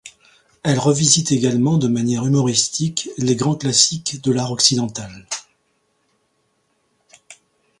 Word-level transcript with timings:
Elle 0.63 0.79
revisite 0.79 1.31
également 1.31 1.77
de 1.77 1.87
manière 1.87 2.25
humoristique 2.25 3.11
les 3.19 3.35
grands 3.35 3.53
classiques 3.55 4.19
de 4.23 4.31
l'art 4.31 4.51
occidental. 4.51 5.27